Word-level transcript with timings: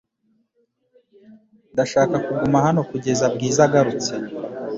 Ndashaka 1.73 2.15
kuguma 2.25 2.57
hano 2.65 2.81
kugeza 2.89 3.25
Bwiza 3.33 3.61
agarutse. 3.67 4.13